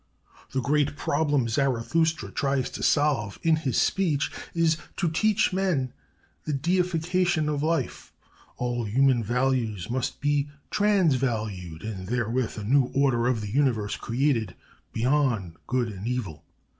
[0.51, 5.93] "The great problem Zarathustra tries to solve in his speech is: to teach men
[6.45, 8.11] the deification of Life;
[8.57, 14.55] all human values must be 'transvalued,' and therewith a new order of the universe created,
[14.91, 16.43] 'beyond good and evil.'